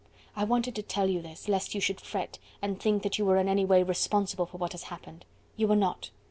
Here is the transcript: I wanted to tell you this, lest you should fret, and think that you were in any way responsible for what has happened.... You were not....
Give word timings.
I 0.35 0.45
wanted 0.45 0.73
to 0.77 0.81
tell 0.81 1.07
you 1.07 1.21
this, 1.21 1.47
lest 1.47 1.75
you 1.75 1.79
should 1.79 2.01
fret, 2.01 2.39
and 2.59 2.81
think 2.81 3.03
that 3.03 3.19
you 3.19 3.25
were 3.25 3.37
in 3.37 3.47
any 3.47 3.65
way 3.65 3.83
responsible 3.83 4.47
for 4.47 4.57
what 4.57 4.71
has 4.71 4.85
happened.... 4.85 5.25
You 5.57 5.67
were 5.67 5.75
not.... 5.75 6.09